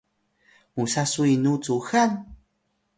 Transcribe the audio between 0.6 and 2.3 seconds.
musa su inu cuxan?